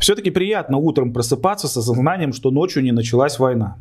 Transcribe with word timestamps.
Все-таки 0.00 0.30
приятно 0.30 0.78
утром 0.78 1.12
просыпаться 1.12 1.68
с 1.68 1.76
осознанием, 1.76 2.32
что 2.32 2.50
ночью 2.50 2.82
не 2.82 2.90
началась 2.90 3.38
война. 3.38 3.76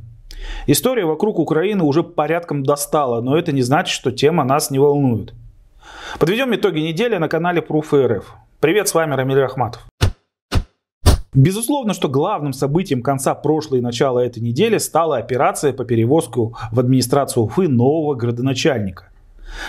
История 0.68 1.06
вокруг 1.06 1.40
Украины 1.40 1.84
уже 1.84 2.04
порядком 2.04 2.64
достала, 2.64 3.22
но 3.22 3.38
это 3.38 3.54
не 3.54 3.62
значит, 3.62 3.94
что 3.94 4.12
тема 4.12 4.44
нас 4.44 4.70
не 4.70 4.80
волнует. 4.80 5.34
Подведем 6.20 6.54
итоги 6.54 6.80
недели 6.80 7.16
на 7.16 7.30
канале 7.30 7.62
Proof 7.62 7.96
РФ. 8.06 8.34
Привет, 8.60 8.90
с 8.90 8.94
вами 8.94 9.14
Рамиль 9.14 9.40
Рахматов. 9.40 9.88
Безусловно, 11.34 11.94
что 11.94 12.10
главным 12.10 12.52
событием 12.52 13.02
конца 13.02 13.34
прошлой 13.34 13.80
и 13.80 13.84
начала 13.84 14.20
этой 14.20 14.40
недели 14.42 14.78
стала 14.78 15.18
операция 15.18 15.72
по 15.72 15.86
перевозку 15.86 16.58
в 16.72 16.80
администрацию 16.80 17.44
Уфы 17.44 17.70
нового 17.70 18.16
градоначальника. 18.16 19.09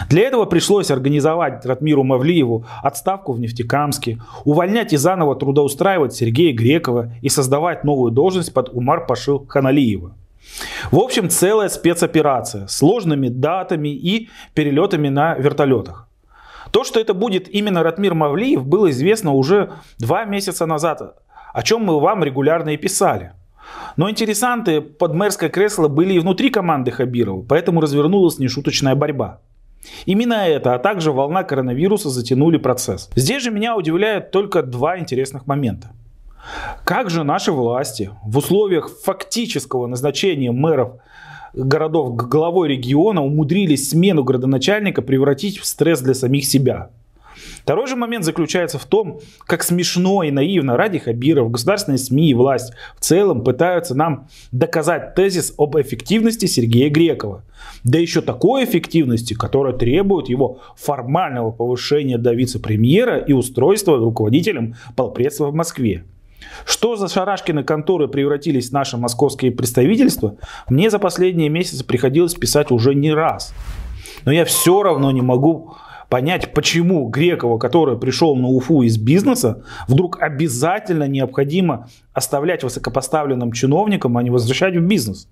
Для 0.09 0.23
этого 0.23 0.45
пришлось 0.45 0.91
организовать 0.91 1.65
Ратмиру 1.65 2.05
Мавлиеву 2.05 2.65
отставку 2.83 3.33
в 3.33 3.41
Нефтекамске, 3.41 4.21
увольнять 4.45 4.93
и 4.93 4.97
заново 4.97 5.37
трудоустраивать 5.37 6.15
Сергея 6.15 6.55
Грекова 6.55 7.12
и 7.23 7.29
создавать 7.29 7.84
новую 7.84 8.12
должность 8.12 8.53
под 8.53 8.70
Умар 8.70 9.06
Пашил 9.06 9.47
Ханалиева. 9.47 10.15
В 10.91 10.98
общем, 10.98 11.29
целая 11.29 11.69
спецоперация 11.69 12.66
с 12.66 12.77
сложными 12.77 13.29
датами 13.29 13.89
и 13.89 14.29
перелетами 14.55 15.09
на 15.09 15.34
вертолетах. 15.34 16.09
То, 16.70 16.84
что 16.84 17.01
это 17.01 17.15
будет 17.15 17.48
именно 17.48 17.83
Ратмир 17.83 18.15
Мавлиев, 18.15 18.65
было 18.65 18.91
известно 18.91 19.33
уже 19.33 19.73
два 19.98 20.25
месяца 20.25 20.67
назад, 20.67 21.17
о 21.53 21.62
чем 21.62 21.84
мы 21.84 22.01
вам 22.01 22.23
регулярно 22.23 22.70
и 22.70 22.77
писали. 22.77 23.33
Но 23.97 24.09
интересанты 24.09 24.81
под 24.81 25.15
мэрское 25.15 25.48
кресло 25.51 25.89
были 25.89 26.15
и 26.15 26.19
внутри 26.19 26.51
команды 26.51 26.91
Хабирова, 26.91 27.42
поэтому 27.42 27.81
развернулась 27.81 28.39
нешуточная 28.39 28.95
борьба. 28.95 29.41
Именно 30.07 30.34
это, 30.47 30.75
а 30.75 30.79
также 30.79 31.12
волна 31.12 31.43
коронавируса 31.43 32.11
затянули 32.11 32.59
процесс. 32.59 33.11
Здесь 33.15 33.43
же 33.43 33.51
меня 33.51 33.77
удивляют 33.77 34.30
только 34.30 34.62
два 34.62 34.98
интересных 34.98 35.47
момента. 35.47 35.93
Как 36.84 37.11
же 37.11 37.25
наши 37.25 37.53
власти 37.53 38.11
в 38.25 38.39
условиях 38.39 38.91
фактического 39.03 39.86
назначения 39.86 40.53
мэров 40.53 40.95
городов 41.55 42.17
главой 42.17 42.69
региона 42.69 43.23
умудрились 43.23 43.91
смену 43.91 44.25
градоначальника 44.25 45.03
превратить 45.03 45.58
в 45.58 45.67
стресс 45.67 46.01
для 46.01 46.14
самих 46.14 46.45
себя? 46.47 46.91
Второй 47.62 47.86
же 47.86 47.97
момент 47.97 48.25
заключается 48.25 48.78
в 48.78 48.84
том, 48.84 49.20
как 49.47 49.62
смешно 49.62 50.22
и 50.22 50.30
наивно 50.30 50.77
ради 50.77 50.98
Хабиров, 50.98 51.50
государственные 51.50 51.98
СМИ 51.98 52.30
и 52.30 52.34
власть 52.34 52.72
в 52.97 53.00
целом 53.00 53.44
пытаются 53.44 53.94
нам 53.94 54.28
доказать 54.52 55.14
тезис 55.14 55.55
об 55.58 55.77
эффективности 55.77 56.47
Сергея 56.47 56.91
Грекова. 56.91 57.44
Да 57.84 57.98
еще 57.98 58.20
такой 58.20 58.64
эффективности, 58.64 59.34
которая 59.34 59.75
требует 59.75 60.28
его 60.28 60.58
формального 60.77 61.50
повышения 61.50 62.19
до 62.19 62.33
вице-премьера 62.33 63.19
и 63.19 63.33
устройства 63.33 63.98
руководителем 63.98 64.77
полпредства 64.97 65.47
в 65.47 65.55
Москве. 65.55 66.05
Что 66.64 66.97
за 66.97 67.08
шарашкины 67.08 67.64
конторы 67.64 68.08
превратились 68.08 68.70
в 68.70 68.72
наши 68.72 68.97
московские 68.97 69.52
представительства, 69.52 70.36
мне 70.69 70.91
за 70.91 70.98
последние 70.98 71.48
месяцы 71.48 71.84
приходилось 71.84 72.34
писать 72.34 72.70
уже 72.70 72.95
не 72.95 73.12
раз. 73.12 73.55
Но 74.24 74.33
я 74.33 74.45
все 74.45 74.83
равно 74.83 75.11
не 75.11 75.22
могу 75.22 75.74
понять, 76.11 76.53
почему 76.53 77.08
Грекова, 77.08 77.56
который 77.56 77.97
пришел 77.97 78.36
на 78.36 78.48
Уфу 78.48 78.83
из 78.83 78.98
бизнеса, 78.98 79.62
вдруг 79.89 80.20
обязательно 80.20 81.08
необходимо 81.08 81.89
оставлять 82.12 82.62
высокопоставленным 82.64 83.52
чиновникам, 83.52 84.19
а 84.19 84.22
не 84.22 84.30
возвращать 84.30 84.77
в 84.77 84.80
бизнес. 84.80 85.28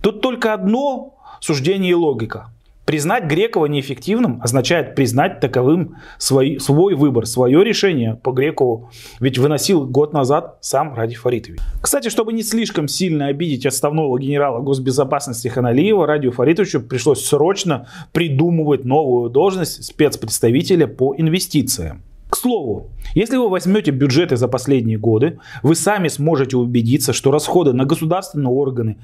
Тут 0.00 0.20
только 0.20 0.54
одно 0.54 1.14
суждение 1.40 1.92
и 1.92 1.94
логика. 1.94 2.50
Признать 2.84 3.24
Грекова 3.24 3.66
неэффективным 3.66 4.40
означает 4.42 4.96
признать 4.96 5.38
таковым 5.38 5.96
свой, 6.18 6.58
свой 6.58 6.94
выбор, 6.94 7.26
свое 7.26 7.62
решение 7.62 8.16
по 8.16 8.32
Грекову. 8.32 8.90
Ведь 9.20 9.38
выносил 9.38 9.86
год 9.86 10.12
назад 10.12 10.58
сам 10.60 10.94
Ради 10.94 11.14
Фаритович. 11.14 11.60
Кстати, 11.80 12.08
чтобы 12.08 12.32
не 12.32 12.42
слишком 12.42 12.88
сильно 12.88 13.26
обидеть 13.26 13.66
отставного 13.66 14.18
генерала 14.18 14.60
госбезопасности 14.60 15.46
Ханалиева, 15.46 16.06
Радию 16.06 16.32
Фаритовичу 16.32 16.80
пришлось 16.80 17.24
срочно 17.24 17.86
придумывать 18.12 18.84
новую 18.84 19.30
должность 19.30 19.84
спецпредставителя 19.84 20.88
по 20.88 21.14
инвестициям. 21.16 22.02
Слову, 22.42 22.90
если 23.14 23.36
вы 23.36 23.48
возьмете 23.48 23.92
бюджеты 23.92 24.36
за 24.36 24.48
последние 24.48 24.98
годы, 24.98 25.38
вы 25.62 25.76
сами 25.76 26.08
сможете 26.08 26.56
убедиться, 26.56 27.12
что 27.12 27.30
расходы 27.30 27.72
на 27.72 27.84
государственные 27.84 28.48
органы 28.48 28.98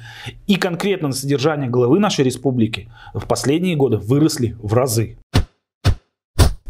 и 0.49 0.57
конкретно 0.57 1.07
на 1.07 1.15
содержание 1.15 1.71
главы 1.71 2.01
нашей 2.01 2.25
республики 2.25 2.91
в 3.15 3.29
последние 3.29 3.77
годы 3.77 3.97
выросли 3.99 4.57
в 4.61 4.75
разы. 4.75 5.19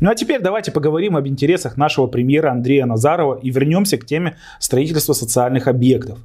Ну 0.01 0.11
а 0.11 0.15
теперь 0.15 0.43
давайте 0.43 0.71
поговорим 0.71 1.17
об 1.17 1.27
интересах 1.27 1.79
нашего 1.79 2.07
премьера 2.07 2.51
Андрея 2.51 2.85
Назарова 2.85 3.39
и 3.39 3.49
вернемся 3.49 3.97
к 3.97 4.05
теме 4.05 4.37
строительства 4.59 5.15
социальных 5.15 5.69
объектов. 5.69 6.19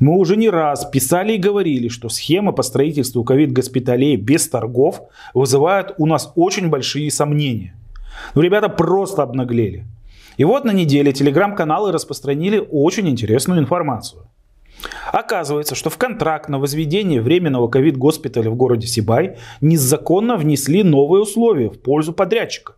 Мы 0.00 0.18
уже 0.18 0.36
не 0.36 0.50
раз 0.50 0.84
писали 0.84 1.32
и 1.32 1.38
говорили, 1.38 1.88
что 1.88 2.10
схема 2.10 2.52
по 2.52 2.62
строительству 2.62 3.24
ковид-госпиталей 3.24 4.16
без 4.16 4.50
торгов 4.50 5.00
вызывает 5.32 5.94
у 5.96 6.04
нас 6.04 6.30
очень 6.34 6.68
большие 6.68 7.10
сомнения. 7.10 7.74
Ну, 8.34 8.42
ребята 8.42 8.68
просто 8.68 9.22
обнаглели. 9.22 9.86
И 10.36 10.44
вот 10.44 10.64
на 10.64 10.72
неделе 10.72 11.12
телеграм-каналы 11.12 11.92
распространили 11.92 12.66
очень 12.70 13.08
интересную 13.08 13.60
информацию. 13.60 14.22
Оказывается, 15.12 15.74
что 15.74 15.90
в 15.90 15.98
контракт 15.98 16.48
на 16.48 16.58
возведение 16.58 17.20
временного 17.20 17.68
ковид-госпиталя 17.68 18.50
в 18.50 18.54
городе 18.54 18.86
Сибай 18.86 19.36
незаконно 19.60 20.36
внесли 20.36 20.84
новые 20.84 21.22
условия 21.22 21.68
в 21.68 21.80
пользу 21.80 22.12
подрядчика. 22.12 22.74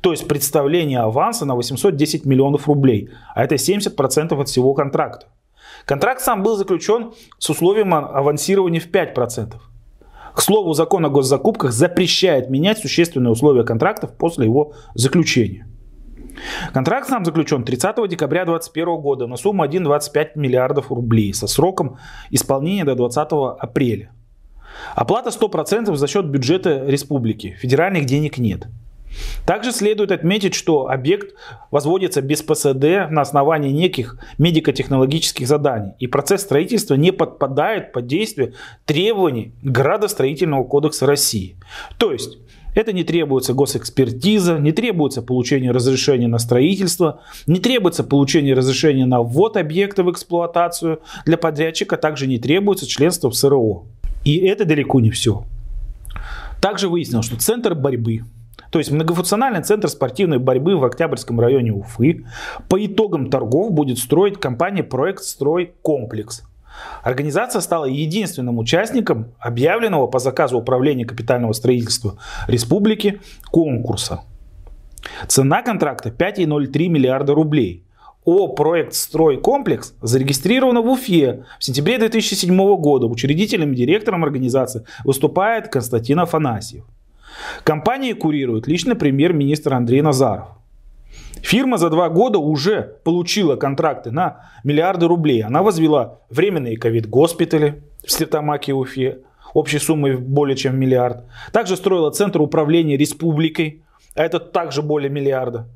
То 0.00 0.10
есть 0.10 0.26
представление 0.26 1.00
аванса 1.00 1.44
на 1.44 1.54
810 1.54 2.24
миллионов 2.24 2.66
рублей, 2.66 3.10
а 3.34 3.44
это 3.44 3.54
70% 3.54 4.40
от 4.40 4.48
всего 4.48 4.74
контракта. 4.74 5.26
Контракт 5.86 6.20
сам 6.20 6.42
был 6.42 6.56
заключен 6.56 7.12
с 7.38 7.50
условием 7.50 7.94
авансирования 7.94 8.80
в 8.80 8.88
5%. 8.90 9.54
К 10.34 10.42
слову, 10.42 10.74
закон 10.74 11.06
о 11.06 11.10
госзакупках 11.10 11.72
запрещает 11.72 12.50
менять 12.50 12.78
существенные 12.78 13.30
условия 13.30 13.62
контрактов 13.62 14.16
после 14.16 14.46
его 14.46 14.72
заключения. 14.94 15.66
Контракт 16.72 17.08
сам 17.08 17.24
заключен 17.24 17.62
30 17.62 18.08
декабря 18.08 18.44
2021 18.44 19.00
года 19.00 19.26
на 19.28 19.36
сумму 19.36 19.64
1,25 19.64 20.30
миллиардов 20.34 20.90
рублей 20.90 21.32
со 21.32 21.46
сроком 21.46 21.98
исполнения 22.30 22.84
до 22.84 22.96
20 22.96 23.28
апреля. 23.60 24.10
Оплата 24.96 25.30
100% 25.30 25.94
за 25.94 26.06
счет 26.08 26.26
бюджета 26.26 26.84
республики. 26.84 27.56
Федеральных 27.60 28.04
денег 28.06 28.38
нет. 28.38 28.66
Также 29.46 29.72
следует 29.72 30.10
отметить, 30.10 30.54
что 30.54 30.88
объект 30.88 31.34
возводится 31.70 32.22
без 32.22 32.42
ПСД 32.42 33.10
на 33.10 33.20
основании 33.20 33.70
неких 33.70 34.18
медико-технологических 34.38 35.46
заданий, 35.46 35.92
и 35.98 36.06
процесс 36.06 36.42
строительства 36.42 36.94
не 36.94 37.12
подпадает 37.12 37.92
под 37.92 38.06
действие 38.06 38.54
требований 38.84 39.52
Градостроительного 39.62 40.64
кодекса 40.64 41.06
России. 41.06 41.56
То 41.98 42.12
есть 42.12 42.38
это 42.74 42.92
не 42.92 43.04
требуется 43.04 43.54
госэкспертиза, 43.54 44.58
не 44.58 44.72
требуется 44.72 45.22
получение 45.22 45.70
разрешения 45.70 46.26
на 46.26 46.38
строительство, 46.38 47.20
не 47.46 47.60
требуется 47.60 48.02
получение 48.02 48.54
разрешения 48.54 49.06
на 49.06 49.22
ввод 49.22 49.56
объекта 49.56 50.02
в 50.02 50.10
эксплуатацию 50.10 51.00
для 51.24 51.38
подрядчика, 51.38 51.96
также 51.96 52.26
не 52.26 52.38
требуется 52.38 52.86
членство 52.86 53.30
в 53.30 53.34
СРО. 53.34 53.84
И 54.24 54.38
это 54.38 54.64
далеко 54.64 55.00
не 55.00 55.10
все. 55.10 55.44
Также 56.60 56.88
выяснилось, 56.88 57.26
что 57.26 57.36
Центр 57.36 57.74
борьбы 57.74 58.22
то 58.70 58.78
есть 58.78 58.90
многофункциональный 58.90 59.62
центр 59.62 59.88
спортивной 59.88 60.38
борьбы 60.38 60.76
в 60.76 60.84
Октябрьском 60.84 61.40
районе 61.40 61.72
Уфы 61.72 62.24
по 62.68 62.84
итогам 62.84 63.30
торгов 63.30 63.72
будет 63.72 63.98
строить 63.98 64.40
компания 64.40 64.82
«Проект 64.82 65.22
Строй 65.22 65.74
Комплекс». 65.82 66.42
Организация 67.02 67.60
стала 67.60 67.84
единственным 67.84 68.58
участником 68.58 69.32
объявленного 69.38 70.06
по 70.06 70.18
заказу 70.18 70.58
Управления 70.58 71.04
капитального 71.04 71.52
строительства 71.52 72.16
республики 72.48 73.20
конкурса. 73.50 74.22
Цена 75.28 75.62
контракта 75.62 76.08
5,03 76.08 76.88
миллиарда 76.88 77.34
рублей. 77.34 77.84
О 78.24 78.48
проект 78.48 78.94
«Стройкомплекс» 78.94 79.94
зарегистрировано 80.00 80.80
в 80.80 80.88
Уфе 80.88 81.44
в 81.58 81.64
сентябре 81.64 81.98
2007 81.98 82.56
года. 82.76 83.06
Учредителем 83.06 83.72
и 83.72 83.76
директором 83.76 84.24
организации 84.24 84.86
выступает 85.04 85.68
Константин 85.68 86.20
Афанасьев. 86.20 86.84
Компании 87.62 88.12
курирует 88.12 88.66
лично 88.66 88.94
премьер-министр 88.94 89.74
Андрей 89.74 90.02
Назаров. 90.02 90.48
Фирма 91.42 91.76
за 91.76 91.90
два 91.90 92.08
года 92.08 92.38
уже 92.38 92.96
получила 93.04 93.56
контракты 93.56 94.10
на 94.10 94.50
миллиарды 94.64 95.06
рублей. 95.06 95.42
Она 95.42 95.62
возвела 95.62 96.20
временные 96.30 96.78
ковид-госпитали 96.78 97.82
в 98.04 98.10
Стертамаке 98.10 98.72
и 98.72 98.74
Уфе 98.74 99.18
общей 99.52 99.78
суммой 99.78 100.16
более 100.16 100.56
чем 100.56 100.78
миллиард. 100.78 101.24
Также 101.52 101.76
строила 101.76 102.10
центр 102.10 102.40
управления 102.40 102.96
республикой, 102.96 103.82
а 104.14 104.22
это 104.22 104.40
также 104.40 104.82
более 104.82 105.10
миллиарда. 105.10 105.68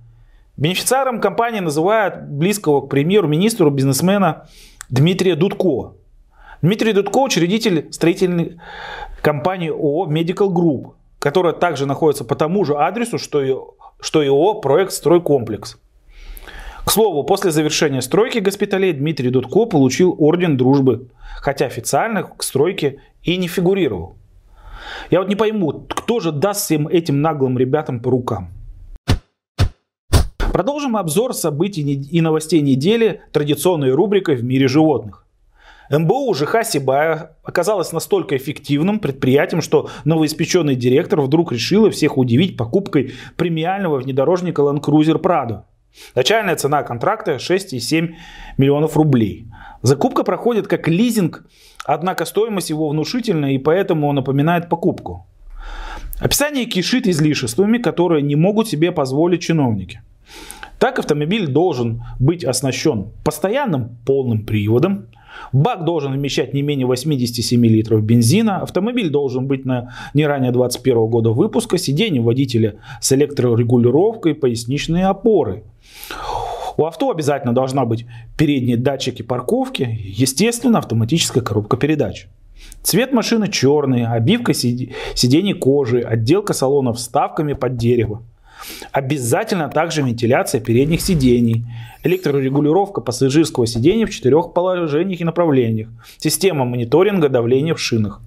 Бенефициаром 0.57 1.21
компании 1.21 1.61
называют 1.61 2.25
близкого 2.25 2.81
к 2.81 2.89
премьеру-министру 2.89 3.71
бизнесмена 3.71 4.49
Дмитрия 4.91 5.37
Дудко. 5.37 5.95
Дмитрий 6.63 6.93
Дудко 6.93 7.19
учредитель 7.19 7.93
строительной 7.93 8.59
компании 9.23 9.71
ООО 9.71 10.11
Medical 10.11 10.49
Group, 10.49 10.95
которая 11.19 11.53
также 11.53 11.87
находится 11.87 12.25
по 12.25 12.35
тому 12.35 12.65
же 12.65 12.77
адресу, 12.77 13.19
что 13.19 13.43
и, 13.43 13.55
что 14.01 14.23
и 14.23 14.29
ООО 14.29 14.61
«Проект 14.61 14.93
Стройкомплекс». 14.93 15.79
К 16.85 16.91
слову, 16.91 17.23
после 17.23 17.51
завершения 17.51 18.01
стройки 18.01 18.39
госпиталей 18.39 18.93
Дмитрий 18.93 19.29
Дудко 19.29 19.67
получил 19.67 20.17
орден 20.19 20.57
дружбы, 20.57 21.09
хотя 21.37 21.67
официально 21.67 22.23
к 22.23 22.43
стройке 22.43 23.03
и 23.23 23.37
не 23.37 23.47
фигурировал. 23.47 24.17
Я 25.11 25.19
вот 25.21 25.29
не 25.29 25.37
пойму, 25.37 25.85
кто 25.89 26.21
же 26.21 26.33
даст 26.33 26.63
всем 26.63 26.89
этим 26.89 27.21
наглым 27.21 27.59
ребятам 27.59 28.01
по 28.01 28.11
рукам? 28.11 28.49
Продолжим 30.39 30.97
обзор 30.97 31.35
событий 31.35 31.83
и 31.83 32.21
новостей 32.23 32.63
недели 32.63 33.21
традиционной 33.33 33.93
рубрикой 33.93 34.37
«В 34.37 34.45
мире 34.45 34.67
животных». 34.67 35.27
МБУ 35.91 36.35
ЖХ 36.35 36.65
Сибая 36.65 37.37
оказалось 37.43 37.93
настолько 37.93 38.37
эффективным 38.37 38.99
предприятием, 38.99 39.63
что 39.63 39.89
новоиспеченный 40.05 40.75
директор 40.75 41.21
вдруг 41.21 41.53
решил 41.53 41.89
всех 41.91 42.19
удивить 42.19 42.57
покупкой 42.57 43.15
премиального 43.37 43.99
внедорожника 43.99 44.63
Land 44.63 44.81
Cruiser 44.81 45.21
Prado. 45.21 45.63
Начальная 46.15 46.57
цена 46.57 46.83
контракта 46.83 47.37
6,7 47.37 48.15
миллионов 48.59 48.97
рублей. 48.97 49.47
Закупка 49.83 50.25
проходит 50.25 50.67
как 50.67 50.89
лизинг, 50.89 51.47
однако 51.85 52.25
стоимость 52.25 52.71
его 52.71 52.89
внушительная 52.91 53.53
и 53.53 53.59
поэтому 53.59 54.13
напоминает 54.13 54.69
покупку. 54.69 55.27
Описание 56.21 56.67
кишит 56.67 57.07
излишествами, 57.07 57.79
которые 57.79 58.23
не 58.23 58.37
могут 58.37 58.69
себе 58.69 58.93
позволить 58.93 59.43
чиновники. 59.43 60.03
Так 60.79 60.99
автомобиль 60.99 61.47
должен 61.47 62.05
быть 62.19 62.45
оснащен 62.45 63.11
постоянным 63.25 63.97
полным 64.05 64.45
приводом, 64.45 65.09
Бак 65.53 65.85
должен 65.85 66.13
вмещать 66.13 66.55
не 66.55 66.63
менее 66.63 66.87
87 66.87 67.65
литров 67.67 68.03
бензина. 68.03 68.59
Автомобиль 68.59 69.11
должен 69.11 69.47
быть 69.47 69.65
на 69.65 69.95
не 70.15 70.27
ранее 70.27 70.53
21 70.53 71.07
года 71.07 71.31
выпуска. 71.31 71.79
Сиденье 71.79 72.23
водителя 72.23 72.77
с 73.01 73.13
электрорегулировкой, 73.13 74.35
поясничные 74.35 75.07
опоры. 75.07 75.65
У 76.77 76.85
авто 76.85 77.11
обязательно 77.11 77.53
должна 77.53 77.85
быть 77.85 78.07
передние 78.37 78.77
датчики 78.77 79.23
парковки, 79.23 79.99
естественно, 80.05 80.79
автоматическая 80.79 81.43
коробка 81.43 81.77
передач. 81.77 82.29
Цвет 82.83 83.13
машины 83.13 83.49
черный, 83.49 84.07
обивка 84.07 84.55
сидений 84.55 85.55
кожи, 85.55 86.01
отделка 86.01 86.53
салона 86.53 86.93
вставками 86.93 87.55
под 87.55 87.77
дерево. 87.77 88.23
Обязательно 88.93 89.69
также 89.69 90.03
вентиляция 90.03 90.61
передних 90.61 91.01
сидений, 91.01 91.65
электрорегулировка 92.03 93.01
пассажирского 93.01 93.67
сидения 93.67 94.07
в 94.07 94.11
четырех 94.11 94.53
положениях 94.53 95.21
и 95.21 95.25
направлениях, 95.25 95.89
система 96.19 96.65
мониторинга 96.65 97.29
давления 97.29 97.75
в 97.75 97.81
шинах, 97.81 98.21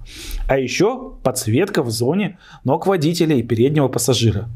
а 0.47 0.57
еще 0.57 1.13
подсветка 1.23 1.83
в 1.83 1.89
зоне 1.89 2.37
ног 2.63 2.87
водителя 2.87 3.35
и 3.35 3.43
переднего 3.43 3.87
пассажира. 3.87 4.47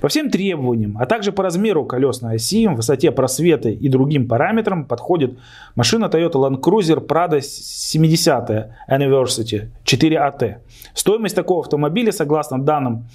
По 0.00 0.08
всем 0.08 0.30
требованиям, 0.30 0.96
а 0.98 1.06
также 1.06 1.32
по 1.32 1.42
размеру 1.42 1.84
колесной 1.84 2.36
оси, 2.36 2.66
высоте 2.66 3.10
просвета 3.10 3.70
и 3.70 3.88
другим 3.88 4.28
параметрам 4.28 4.84
подходит 4.84 5.38
машина 5.74 6.06
Toyota 6.06 6.34
Land 6.34 6.60
Cruiser 6.60 7.04
Prado 7.04 7.40
70 7.40 8.70
Anniversary 8.88 9.68
4AT. 9.84 10.56
Стоимость 10.94 11.34
такого 11.34 11.60
автомобиля, 11.60 12.12
согласно 12.12 12.60
данным 12.60 13.08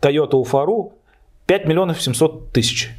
Toyota 0.00 0.32
Ufaru, 0.32 0.92
5 1.48 1.66
миллионов 1.66 2.02
700 2.02 2.52
тысяч. 2.52 2.90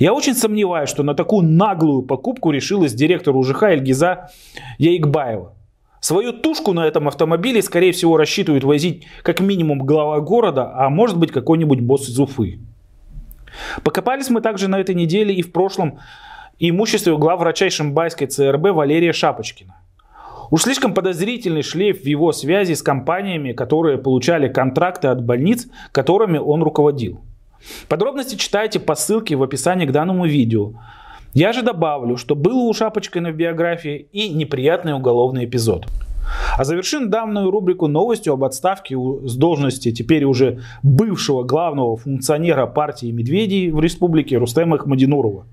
Я 0.00 0.14
очень 0.14 0.34
сомневаюсь, 0.34 0.90
что 0.90 1.04
на 1.04 1.14
такую 1.14 1.46
наглую 1.46 2.02
покупку 2.02 2.50
решилась 2.50 2.92
директор 2.92 3.36
УЖХ 3.36 3.62
Эльгиза 3.62 4.30
Яикбаева. 4.78 5.54
Свою 6.00 6.32
тушку 6.32 6.72
на 6.72 6.88
этом 6.88 7.06
автомобиле, 7.06 7.62
скорее 7.62 7.92
всего, 7.92 8.16
рассчитывают 8.16 8.64
возить 8.64 9.06
как 9.22 9.38
минимум 9.38 9.78
глава 9.78 10.18
города, 10.18 10.72
а 10.74 10.90
может 10.90 11.16
быть 11.16 11.30
какой-нибудь 11.30 11.80
босс 11.82 12.08
из 12.08 12.18
Уфы. 12.18 12.58
Покопались 13.84 14.28
мы 14.28 14.40
также 14.40 14.66
на 14.66 14.80
этой 14.80 14.96
неделе 14.96 15.32
и 15.32 15.42
в 15.42 15.52
прошлом 15.52 16.00
имуществе 16.58 17.16
главврача 17.16 17.70
Шимбайской 17.70 18.26
ЦРБ 18.26 18.72
Валерия 18.72 19.12
Шапочкина. 19.12 19.76
Уж 20.50 20.62
слишком 20.62 20.94
подозрительный 20.94 21.62
шлейф 21.62 22.02
в 22.02 22.06
его 22.06 22.32
связи 22.32 22.74
с 22.74 22.82
компаниями, 22.82 23.52
которые 23.52 23.98
получали 23.98 24.48
контракты 24.48 25.06
от 25.06 25.24
больниц, 25.24 25.68
которыми 25.92 26.38
он 26.38 26.64
руководил. 26.64 27.20
Подробности 27.88 28.36
читайте 28.36 28.80
по 28.80 28.94
ссылке 28.94 29.36
в 29.36 29.42
описании 29.42 29.86
к 29.86 29.92
данному 29.92 30.26
видео. 30.26 30.72
Я 31.32 31.52
же 31.52 31.62
добавлю, 31.62 32.16
что 32.16 32.34
было 32.34 32.60
у 32.60 32.72
Шапочкина 32.72 33.30
в 33.30 33.34
биографии 33.34 34.06
и 34.12 34.28
неприятный 34.28 34.94
уголовный 34.94 35.46
эпизод. 35.46 35.86
А 36.56 36.64
завершим 36.64 37.10
данную 37.10 37.50
рубрику 37.50 37.86
новостью 37.86 38.32
об 38.32 38.44
отставке 38.44 38.96
с 38.96 39.34
должности 39.34 39.92
теперь 39.92 40.24
уже 40.24 40.60
бывшего 40.82 41.42
главного 41.42 41.96
функционера 41.96 42.66
партии 42.66 43.10
Медведей 43.10 43.70
в 43.70 43.80
республике 43.80 44.38
Рустема 44.38 44.76
Ахмадинурова. 44.76 45.46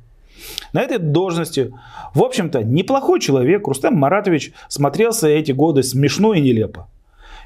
На 0.73 0.81
этой 0.81 0.97
должности, 0.97 1.73
в 2.13 2.23
общем-то, 2.23 2.63
неплохой 2.63 3.19
человек 3.19 3.67
Рустем 3.67 3.95
Маратович 3.95 4.53
смотрелся 4.69 5.27
эти 5.27 5.51
годы 5.51 5.83
смешно 5.83 6.33
и 6.33 6.41
нелепо. 6.41 6.87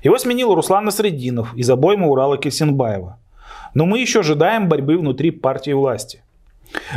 Его 0.03 0.17
сменил 0.17 0.53
Руслан 0.53 0.85
Насрединов 0.85 1.55
из 1.55 1.69
обоймы 1.69 2.07
Урала 2.07 2.37
Кельсинбаева. 2.37 3.17
Но 3.75 3.85
мы 3.85 3.99
еще 3.99 4.21
ожидаем 4.21 4.67
борьбы 4.67 4.97
внутри 4.97 5.29
партии 5.29 5.71
власти. 5.71 6.23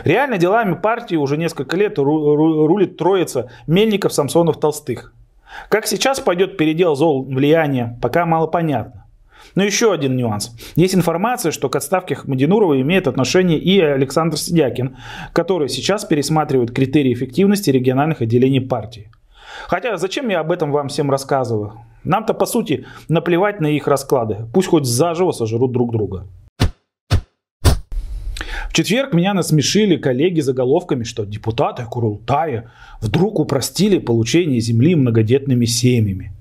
Реально 0.05 0.39
делами 0.39 0.75
партии 0.75 1.17
уже 1.17 1.37
несколько 1.37 1.77
лет 1.77 1.99
рулит 1.99 2.97
троица 2.97 3.51
Мельников, 3.67 4.13
Самсонов, 4.13 4.59
Толстых. 4.59 5.13
Как 5.69 5.87
сейчас 5.87 6.21
пойдет 6.21 6.57
передел 6.57 6.95
зол 6.95 7.25
влияния, 7.25 7.99
пока 8.01 8.25
мало 8.27 8.47
понятно. 8.47 9.07
Но 9.55 9.65
еще 9.65 9.93
один 9.93 10.17
нюанс. 10.17 10.55
Есть 10.77 10.95
информация, 10.95 11.53
что 11.53 11.69
к 11.69 11.77
отставке 11.77 12.15
Хмадинурова 12.15 12.81
имеет 12.81 13.09
отношение 13.09 13.59
и 13.59 13.81
Александр 13.81 14.37
Сидякин, 14.37 14.97
который 15.33 15.69
сейчас 15.69 16.05
пересматривает 16.05 16.71
критерии 16.71 17.13
эффективности 17.13 17.71
региональных 17.71 18.21
отделений 18.21 18.61
партии. 18.61 19.11
Хотя 19.67 19.97
зачем 19.97 20.29
я 20.29 20.41
об 20.41 20.53
этом 20.53 20.71
вам 20.71 20.89
всем 20.89 21.11
рассказываю? 21.11 21.73
Нам-то 22.05 22.35
по 22.35 22.47
сути 22.47 22.87
наплевать 23.09 23.61
на 23.61 23.67
их 23.67 23.89
расклады. 23.89 24.47
Пусть 24.53 24.69
хоть 24.69 24.85
заживо 24.85 25.33
сожрут 25.33 25.73
друг 25.73 25.93
друга 25.93 26.27
четверг 28.73 29.13
меня 29.13 29.35
насмешили 29.35 29.97
коллеги 29.97 30.41
заголовками, 30.41 31.05
что 31.05 31.25
депутаты 31.25 31.85
Курултая 31.85 32.71
вдруг 33.01 33.39
упростили 33.39 33.99
получение 33.99 34.61
земли 34.61 34.95
многодетными 34.95 35.65
семьями. 35.65 36.33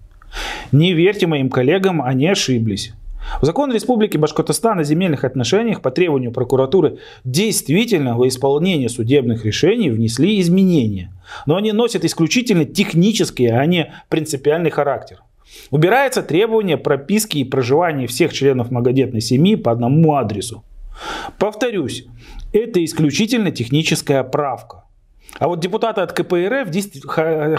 Не 0.71 0.93
верьте 0.93 1.27
моим 1.27 1.49
коллегам, 1.49 2.01
они 2.01 2.27
ошиблись. 2.27 2.93
В 3.41 3.45
закон 3.45 3.73
Республики 3.73 4.17
Башкортостан 4.17 4.79
о 4.79 4.83
земельных 4.83 5.23
отношениях 5.23 5.81
по 5.81 5.91
требованию 5.91 6.31
прокуратуры 6.31 6.99
действительно 7.23 8.17
во 8.17 8.27
исполнение 8.27 8.89
судебных 8.89 9.45
решений 9.45 9.89
внесли 9.89 10.39
изменения. 10.39 11.11
Но 11.45 11.57
они 11.57 11.71
носят 11.71 12.05
исключительно 12.05 12.65
технический, 12.65 13.47
а 13.47 13.65
не 13.65 13.93
принципиальный 14.09 14.69
характер. 14.69 15.21
Убирается 15.71 16.21
требование 16.21 16.77
прописки 16.77 17.39
и 17.39 17.43
проживания 17.43 18.07
всех 18.07 18.33
членов 18.33 18.71
многодетной 18.71 19.21
семьи 19.21 19.55
по 19.55 19.71
одному 19.71 20.15
адресу. 20.15 20.63
Повторюсь, 21.37 22.05
это 22.53 22.83
исключительно 22.83 23.51
техническая 23.51 24.23
правка. 24.23 24.83
А 25.39 25.47
вот 25.47 25.59
депутаты 25.59 26.01
от 26.01 26.13
КПРФ 26.13 26.69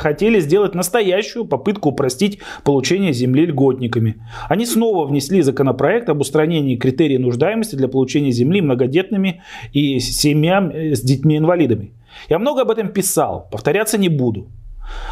хотели 0.00 0.40
сделать 0.40 0.74
настоящую 0.74 1.44
попытку 1.44 1.90
упростить 1.90 2.40
получение 2.64 3.12
земли 3.12 3.46
льготниками. 3.46 4.16
Они 4.48 4.66
снова 4.66 5.06
внесли 5.06 5.42
законопроект 5.42 6.08
об 6.08 6.20
устранении 6.20 6.76
критерий 6.76 7.18
нуждаемости 7.18 7.76
для 7.76 7.88
получения 7.88 8.32
земли 8.32 8.60
многодетными 8.60 9.42
и 9.72 10.00
семьям 10.00 10.70
э, 10.70 10.94
с 10.94 11.02
детьми-инвалидами. 11.02 11.92
Я 12.28 12.38
много 12.38 12.62
об 12.62 12.70
этом 12.70 12.88
писал, 12.88 13.48
повторяться 13.52 13.98
не 13.98 14.08
буду. 14.08 14.48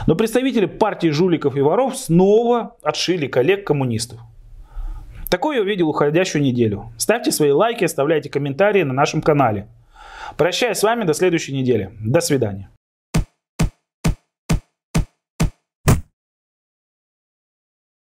Но 0.07 0.17
представители 0.17 0.67
партии 0.67 1.09
жуликов 1.09 1.57
и 1.57 1.61
воров 1.61 1.97
снова 1.97 2.77
отшили 2.83 3.27
коллег-коммунистов. 3.27 4.21
Такое 5.31 5.57
я 5.57 5.63
увидел 5.63 5.89
уходящую 5.89 6.43
неделю. 6.43 6.93
Ставьте 6.99 7.33
свои 7.33 7.51
лайки, 7.51 7.85
оставляйте 7.85 8.31
комментарии 8.31 8.83
на 8.83 8.93
нашем 8.93 9.23
канале. 9.23 9.67
Прощаюсь 10.37 10.79
с 10.79 10.83
вами 10.83 11.05
до 11.05 11.15
следующей 11.15 11.53
недели. 11.53 11.93
До 12.01 12.21
свидания. 12.21 12.69